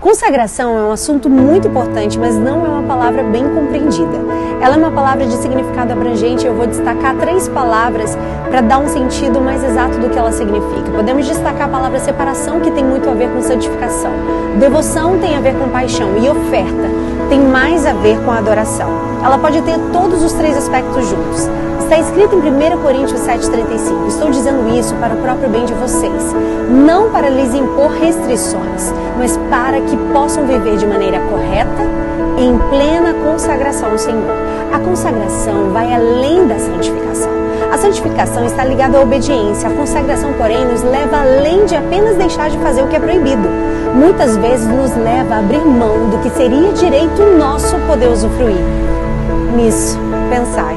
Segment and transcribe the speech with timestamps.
[0.00, 4.18] Consagração é um assunto muito importante, mas não é uma palavra bem compreendida.
[4.60, 8.16] Ela é uma palavra de significado abrangente eu vou destacar três palavras
[8.50, 10.90] para dar um sentido mais exato do que ela significa.
[10.94, 14.12] Podemos destacar a palavra separação, que tem muito a ver com santificação.
[14.58, 18.88] Devoção tem a ver com paixão e oferta tem mais a ver com adoração.
[19.22, 21.48] Ela pode ter todos os três aspectos juntos.
[21.80, 24.08] Está escrito em 1 Coríntios 7,35.
[24.08, 26.34] Estou dizendo isso para o próprio bem de vocês,
[26.68, 31.82] não para lhes impor restrições, mas para que possam viver de maneira correta,
[32.38, 34.34] em plena consagração ao Senhor.
[34.72, 37.45] A consagração vai além da santificação.
[37.96, 39.70] Santificação está ligada à obediência.
[39.70, 43.48] A consagração, porém, nos leva além de apenas deixar de fazer o que é proibido.
[43.94, 48.60] Muitas vezes nos leva a abrir mão do que seria direito nosso poder usufruir.
[49.56, 50.76] Nisso, pensai.